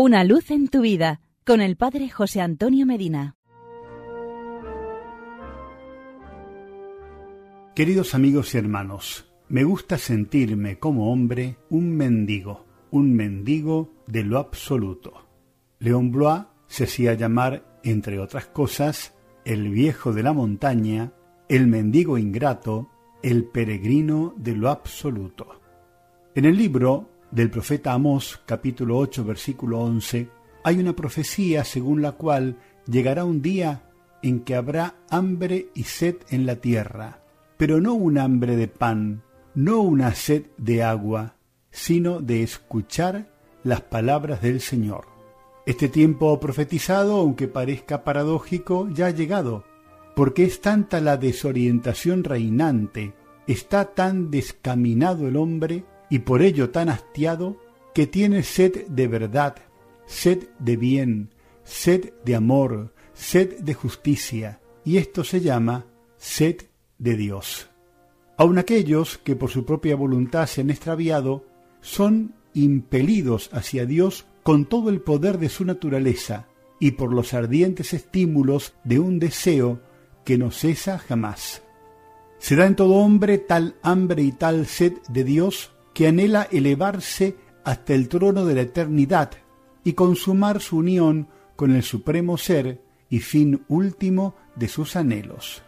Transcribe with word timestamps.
Una 0.00 0.22
luz 0.22 0.52
en 0.52 0.68
tu 0.68 0.82
vida 0.82 1.20
con 1.44 1.60
el 1.60 1.76
Padre 1.76 2.08
José 2.08 2.40
Antonio 2.40 2.86
Medina. 2.86 3.34
Queridos 7.74 8.14
amigos 8.14 8.54
y 8.54 8.58
hermanos, 8.58 9.28
me 9.48 9.64
gusta 9.64 9.98
sentirme 9.98 10.78
como 10.78 11.12
hombre 11.12 11.58
un 11.68 11.96
mendigo, 11.96 12.64
un 12.92 13.12
mendigo 13.12 13.92
de 14.06 14.22
lo 14.22 14.38
absoluto. 14.38 15.26
León 15.80 16.12
Blois 16.12 16.44
se 16.68 16.84
hacía 16.84 17.14
llamar, 17.14 17.80
entre 17.82 18.20
otras 18.20 18.46
cosas, 18.46 19.16
el 19.44 19.68
viejo 19.68 20.12
de 20.12 20.22
la 20.22 20.32
montaña, 20.32 21.12
el 21.48 21.66
mendigo 21.66 22.18
ingrato, 22.18 22.88
el 23.20 23.46
peregrino 23.46 24.32
de 24.36 24.54
lo 24.54 24.70
absoluto. 24.70 25.60
En 26.36 26.44
el 26.44 26.56
libro 26.56 27.17
del 27.30 27.50
profeta 27.50 27.92
Amós, 27.92 28.40
capítulo 28.46 28.98
8, 28.98 29.24
versículo 29.24 29.80
11, 29.80 30.28
hay 30.64 30.78
una 30.78 30.94
profecía 30.94 31.64
según 31.64 32.02
la 32.02 32.12
cual 32.12 32.58
llegará 32.86 33.24
un 33.24 33.42
día 33.42 33.82
en 34.22 34.40
que 34.40 34.54
habrá 34.54 34.96
hambre 35.10 35.68
y 35.74 35.84
sed 35.84 36.16
en 36.30 36.46
la 36.46 36.56
tierra, 36.56 37.22
pero 37.56 37.80
no 37.80 37.94
un 37.94 38.18
hambre 38.18 38.56
de 38.56 38.68
pan, 38.68 39.22
no 39.54 39.80
una 39.80 40.14
sed 40.14 40.46
de 40.56 40.82
agua, 40.82 41.36
sino 41.70 42.20
de 42.20 42.42
escuchar 42.42 43.32
las 43.62 43.82
palabras 43.82 44.42
del 44.42 44.60
Señor. 44.60 45.06
Este 45.66 45.88
tiempo 45.88 46.40
profetizado, 46.40 47.16
aunque 47.16 47.46
parezca 47.46 48.02
paradójico, 48.02 48.88
ya 48.88 49.06
ha 49.06 49.10
llegado, 49.10 49.64
porque 50.16 50.44
es 50.44 50.60
tanta 50.60 51.00
la 51.00 51.16
desorientación 51.16 52.24
reinante, 52.24 53.14
está 53.46 53.94
tan 53.94 54.30
descaminado 54.30 55.28
el 55.28 55.36
hombre, 55.36 55.84
y 56.10 56.20
por 56.20 56.42
ello 56.42 56.70
tan 56.70 56.88
hastiado 56.88 57.56
que 57.94 58.06
tiene 58.06 58.42
sed 58.42 58.86
de 58.86 59.08
verdad, 59.08 59.56
sed 60.06 60.48
de 60.58 60.76
bien, 60.76 61.34
sed 61.64 62.12
de 62.24 62.34
amor, 62.34 62.94
sed 63.12 63.58
de 63.60 63.74
justicia, 63.74 64.60
y 64.84 64.96
esto 64.96 65.24
se 65.24 65.40
llama 65.40 65.86
sed 66.16 66.62
de 66.98 67.16
Dios. 67.16 67.68
Aun 68.36 68.58
aquellos 68.58 69.18
que 69.18 69.36
por 69.36 69.50
su 69.50 69.64
propia 69.64 69.96
voluntad 69.96 70.46
se 70.46 70.60
han 70.60 70.70
extraviado, 70.70 71.44
son 71.80 72.34
impelidos 72.54 73.50
hacia 73.52 73.84
Dios 73.84 74.26
con 74.42 74.66
todo 74.66 74.90
el 74.90 75.00
poder 75.00 75.38
de 75.38 75.48
su 75.48 75.64
naturaleza 75.64 76.46
y 76.80 76.92
por 76.92 77.12
los 77.12 77.34
ardientes 77.34 77.92
estímulos 77.92 78.74
de 78.84 78.98
un 78.98 79.18
deseo 79.18 79.80
que 80.24 80.38
no 80.38 80.50
cesa 80.50 80.98
jamás. 80.98 81.62
Se 82.38 82.54
da 82.54 82.66
en 82.66 82.76
todo 82.76 82.94
hombre 82.94 83.38
tal 83.38 83.76
hambre 83.82 84.22
y 84.22 84.32
tal 84.32 84.66
sed 84.66 84.94
de 85.08 85.24
Dios 85.24 85.72
que 85.98 86.06
anhela 86.06 86.46
elevarse 86.52 87.34
hasta 87.64 87.92
el 87.92 88.08
trono 88.08 88.44
de 88.44 88.54
la 88.54 88.60
eternidad 88.60 89.32
y 89.82 89.94
consumar 89.94 90.60
su 90.60 90.76
unión 90.76 91.26
con 91.56 91.74
el 91.74 91.82
supremo 91.82 92.38
ser 92.38 92.80
y 93.10 93.18
fin 93.18 93.64
último 93.66 94.36
de 94.54 94.68
sus 94.68 94.94
anhelos. 94.94 95.64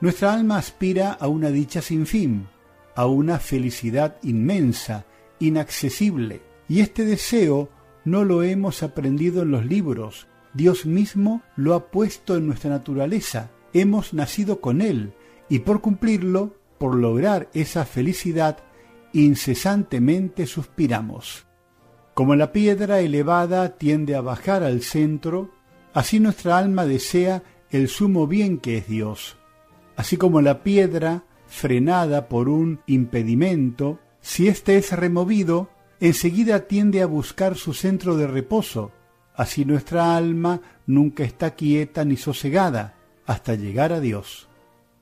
Nuestra 0.00 0.32
alma 0.32 0.56
aspira 0.56 1.10
a 1.10 1.26
una 1.26 1.50
dicha 1.50 1.82
sin 1.82 2.06
fin, 2.06 2.46
a 2.94 3.06
una 3.06 3.40
felicidad 3.40 4.18
inmensa, 4.22 5.04
inaccesible, 5.40 6.42
y 6.68 6.78
este 6.78 7.04
deseo 7.04 7.68
no 8.04 8.22
lo 8.22 8.44
hemos 8.44 8.84
aprendido 8.84 9.42
en 9.42 9.50
los 9.50 9.66
libros, 9.66 10.28
Dios 10.54 10.86
mismo 10.86 11.42
lo 11.56 11.74
ha 11.74 11.90
puesto 11.90 12.36
en 12.36 12.46
nuestra 12.46 12.70
naturaleza, 12.70 13.50
hemos 13.72 14.14
nacido 14.14 14.60
con 14.60 14.80
Él, 14.80 15.12
y 15.48 15.58
por 15.58 15.80
cumplirlo, 15.80 16.54
por 16.78 16.94
lograr 16.94 17.48
esa 17.52 17.84
felicidad, 17.84 18.58
incesantemente 19.24 20.46
suspiramos. 20.46 21.46
Como 22.14 22.34
la 22.34 22.52
piedra 22.52 23.00
elevada 23.00 23.76
tiende 23.76 24.14
a 24.14 24.20
bajar 24.20 24.62
al 24.62 24.82
centro, 24.82 25.50
así 25.92 26.20
nuestra 26.20 26.58
alma 26.58 26.86
desea 26.86 27.42
el 27.70 27.88
sumo 27.88 28.26
bien 28.26 28.58
que 28.58 28.78
es 28.78 28.88
Dios. 28.88 29.36
Así 29.96 30.16
como 30.16 30.40
la 30.40 30.62
piedra, 30.62 31.24
frenada 31.46 32.28
por 32.28 32.48
un 32.48 32.80
impedimento, 32.86 33.98
si 34.20 34.48
éste 34.48 34.76
es 34.76 34.92
removido, 34.92 35.70
enseguida 36.00 36.66
tiende 36.66 37.02
a 37.02 37.06
buscar 37.06 37.56
su 37.56 37.74
centro 37.74 38.16
de 38.16 38.26
reposo. 38.26 38.92
Así 39.34 39.64
nuestra 39.64 40.16
alma 40.16 40.60
nunca 40.86 41.24
está 41.24 41.54
quieta 41.54 42.04
ni 42.04 42.16
sosegada 42.16 42.94
hasta 43.26 43.54
llegar 43.54 43.92
a 43.92 44.00
Dios. 44.00 44.48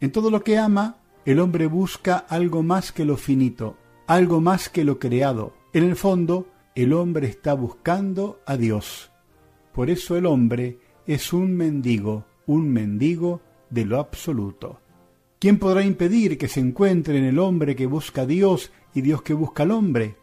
En 0.00 0.10
todo 0.12 0.30
lo 0.30 0.42
que 0.42 0.58
ama, 0.58 0.96
el 1.24 1.38
hombre 1.40 1.66
busca 1.66 2.16
algo 2.16 2.62
más 2.62 2.92
que 2.92 3.04
lo 3.04 3.16
finito, 3.16 3.76
algo 4.06 4.40
más 4.40 4.68
que 4.68 4.84
lo 4.84 4.98
creado. 4.98 5.54
En 5.72 5.84
el 5.84 5.96
fondo, 5.96 6.48
el 6.74 6.92
hombre 6.92 7.26
está 7.26 7.54
buscando 7.54 8.40
a 8.46 8.56
Dios. 8.56 9.10
Por 9.72 9.90
eso 9.90 10.16
el 10.16 10.26
hombre 10.26 10.78
es 11.06 11.32
un 11.32 11.56
mendigo, 11.56 12.26
un 12.46 12.70
mendigo 12.70 13.40
de 13.70 13.84
lo 13.84 13.98
absoluto. 13.98 14.80
¿Quién 15.38 15.58
podrá 15.58 15.82
impedir 15.82 16.38
que 16.38 16.48
se 16.48 16.60
encuentre 16.60 17.18
en 17.18 17.24
el 17.24 17.38
hombre 17.38 17.74
que 17.74 17.86
busca 17.86 18.22
a 18.22 18.26
Dios 18.26 18.70
y 18.94 19.00
Dios 19.00 19.22
que 19.22 19.34
busca 19.34 19.64
al 19.64 19.72
hombre? 19.72 20.16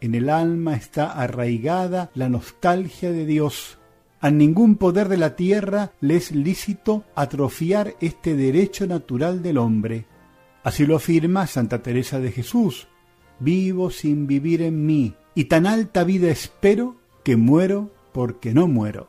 En 0.00 0.14
el 0.14 0.30
alma 0.30 0.74
está 0.74 1.12
arraigada 1.12 2.10
la 2.14 2.28
nostalgia 2.28 3.12
de 3.12 3.26
Dios. 3.26 3.78
A 4.20 4.30
ningún 4.30 4.76
poder 4.76 5.08
de 5.08 5.16
la 5.16 5.36
tierra 5.36 5.92
le 6.00 6.16
es 6.16 6.32
lícito 6.32 7.04
atrofiar 7.14 7.94
este 8.00 8.34
derecho 8.34 8.86
natural 8.86 9.42
del 9.42 9.58
hombre. 9.58 10.06
Así 10.64 10.86
lo 10.86 10.96
afirma 10.96 11.46
Santa 11.46 11.82
Teresa 11.82 12.20
de 12.20 12.32
Jesús, 12.32 12.88
vivo 13.42 13.90
sin 13.90 14.26
vivir 14.26 14.62
en 14.62 14.86
mí, 14.86 15.14
y 15.34 15.44
tan 15.44 15.66
alta 15.66 16.04
vida 16.04 16.30
espero 16.30 16.96
que 17.24 17.36
muero 17.36 17.90
porque 18.12 18.52
no 18.52 18.68
muero. 18.68 19.08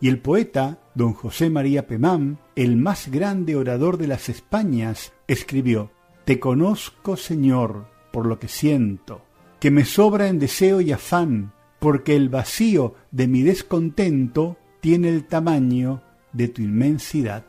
Y 0.00 0.08
el 0.08 0.20
poeta, 0.20 0.78
don 0.94 1.14
José 1.14 1.50
María 1.50 1.86
Pemán, 1.86 2.38
el 2.54 2.76
más 2.76 3.08
grande 3.08 3.56
orador 3.56 3.96
de 3.96 4.06
las 4.06 4.28
Españas, 4.28 5.12
escribió, 5.26 5.90
Te 6.24 6.38
conozco, 6.38 7.16
Señor, 7.16 7.88
por 8.12 8.26
lo 8.26 8.38
que 8.38 8.48
siento, 8.48 9.22
que 9.58 9.70
me 9.70 9.84
sobra 9.84 10.28
en 10.28 10.38
deseo 10.38 10.80
y 10.80 10.92
afán, 10.92 11.52
porque 11.78 12.16
el 12.16 12.28
vacío 12.28 12.94
de 13.10 13.26
mi 13.26 13.42
descontento 13.42 14.56
tiene 14.80 15.08
el 15.08 15.24
tamaño 15.24 16.02
de 16.32 16.48
tu 16.48 16.62
inmensidad. 16.62 17.44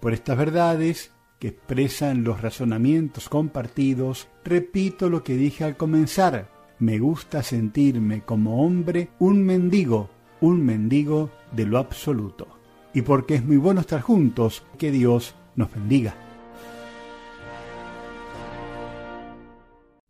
Por 0.00 0.12
estas 0.12 0.36
verdades 0.36 1.12
que 1.38 1.48
expresan 1.48 2.24
los 2.24 2.42
razonamientos 2.42 3.28
compartidos, 3.28 4.28
repito 4.44 5.08
lo 5.08 5.22
que 5.22 5.34
dije 5.36 5.64
al 5.64 5.76
comenzar. 5.76 6.50
Me 6.78 6.98
gusta 6.98 7.42
sentirme 7.42 8.22
como 8.22 8.64
hombre 8.64 9.10
un 9.18 9.42
mendigo, 9.44 10.10
un 10.40 10.64
mendigo 10.64 11.30
de 11.52 11.66
lo 11.66 11.78
absoluto. 11.78 12.48
Y 12.94 13.02
porque 13.02 13.36
es 13.36 13.44
muy 13.44 13.56
bueno 13.56 13.80
estar 13.80 14.00
juntos, 14.00 14.64
que 14.78 14.90
Dios 14.90 15.34
nos 15.54 15.72
bendiga. 15.72 16.14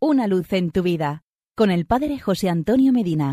Una 0.01 0.27
luz 0.27 0.53
en 0.53 0.71
tu 0.71 0.83
vida, 0.83 1.25
con 1.57 1.71
el 1.71 1.85
Padre 1.85 2.19
José 2.19 2.49
Antonio 2.49 2.93
Medina. 2.93 3.27